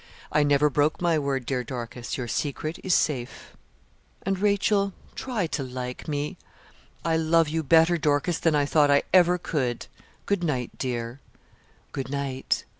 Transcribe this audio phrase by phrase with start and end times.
[0.31, 3.55] 'I never broke my word, dear Dorcas; your secret is safe.'
[4.25, 6.37] 'And, Rachel, try to like me.'
[7.05, 9.85] 'I love you better, Dorcas, than I thought I ever could.
[10.25, 11.19] Good night, dear.'
[11.93, 12.65] 'Good night.'